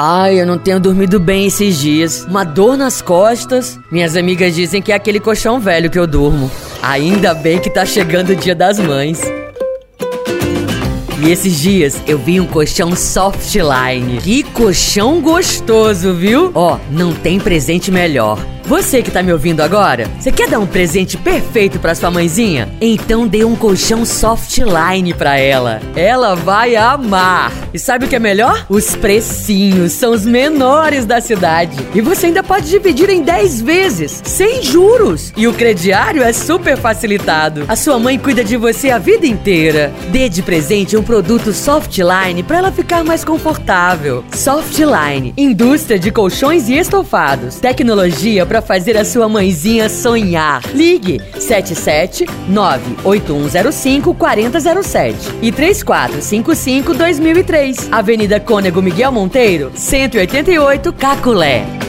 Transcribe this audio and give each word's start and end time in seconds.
Ai, 0.00 0.40
eu 0.40 0.46
não 0.46 0.56
tenho 0.56 0.78
dormido 0.78 1.18
bem 1.18 1.46
esses 1.46 1.76
dias. 1.76 2.24
Uma 2.24 2.44
dor 2.44 2.76
nas 2.76 3.02
costas. 3.02 3.80
Minhas 3.90 4.16
amigas 4.16 4.54
dizem 4.54 4.80
que 4.80 4.92
é 4.92 4.94
aquele 4.94 5.18
colchão 5.18 5.58
velho 5.58 5.90
que 5.90 5.98
eu 5.98 6.06
durmo. 6.06 6.48
Ainda 6.80 7.34
bem 7.34 7.58
que 7.58 7.68
tá 7.68 7.84
chegando 7.84 8.30
o 8.30 8.36
dia 8.36 8.54
das 8.54 8.78
mães. 8.78 9.20
E 11.20 11.28
esses 11.28 11.58
dias 11.58 12.00
eu 12.06 12.16
vi 12.16 12.40
um 12.40 12.46
colchão 12.46 12.94
Softline. 12.94 14.18
Que 14.18 14.44
colchão 14.44 15.20
gostoso, 15.20 16.14
viu? 16.14 16.52
Ó, 16.54 16.78
não 16.92 17.12
tem 17.12 17.40
presente 17.40 17.90
melhor. 17.90 18.38
Você 18.68 19.02
que 19.02 19.10
tá 19.10 19.22
me 19.22 19.32
ouvindo 19.32 19.62
agora, 19.62 20.06
você 20.20 20.30
quer 20.30 20.46
dar 20.46 20.58
um 20.58 20.66
presente 20.66 21.16
perfeito 21.16 21.78
para 21.78 21.94
sua 21.94 22.10
mãezinha? 22.10 22.68
Então 22.82 23.26
dê 23.26 23.42
um 23.42 23.56
colchão 23.56 24.04
Softline 24.04 25.14
para 25.14 25.38
ela. 25.38 25.80
Ela 25.96 26.36
vai 26.36 26.76
amar. 26.76 27.50
E 27.72 27.78
sabe 27.78 28.04
o 28.04 28.08
que 28.08 28.16
é 28.16 28.18
melhor? 28.18 28.66
Os 28.68 28.94
precinhos 28.94 29.92
são 29.92 30.12
os 30.12 30.26
menores 30.26 31.06
da 31.06 31.18
cidade. 31.18 31.78
E 31.94 32.02
você 32.02 32.26
ainda 32.26 32.42
pode 32.42 32.68
dividir 32.68 33.08
em 33.08 33.22
10 33.22 33.62
vezes, 33.62 34.20
sem 34.22 34.62
juros. 34.62 35.32
E 35.34 35.48
o 35.48 35.54
crediário 35.54 36.22
é 36.22 36.34
super 36.34 36.76
facilitado. 36.76 37.64
A 37.68 37.74
sua 37.74 37.98
mãe 37.98 38.18
cuida 38.18 38.44
de 38.44 38.58
você 38.58 38.90
a 38.90 38.98
vida 38.98 39.26
inteira. 39.26 39.94
Dê 40.10 40.28
de 40.28 40.42
presente 40.42 40.94
um 40.94 41.02
produto 41.02 41.54
Softline 41.54 42.42
para 42.42 42.58
ela 42.58 42.70
ficar 42.70 43.02
mais 43.02 43.24
confortável. 43.24 44.22
Softline, 44.30 45.32
indústria 45.38 45.98
de 45.98 46.10
colchões 46.10 46.68
e 46.68 46.76
estofados. 46.76 47.56
Tecnologia 47.56 48.44
para 48.58 48.62
fazer 48.62 48.96
a 48.96 49.04
sua 49.04 49.28
mãezinha 49.28 49.88
sonhar. 49.88 50.62
Ligue 50.74 51.20
77 51.38 52.26
98105 52.48 54.14
4007 54.14 55.16
e 55.42 55.52
3455 55.52 56.94
2003. 56.94 57.88
Avenida 57.92 58.40
Cônego 58.40 58.82
Miguel 58.82 59.12
Monteiro, 59.12 59.70
188 59.74 60.92
Caculé. 60.92 61.87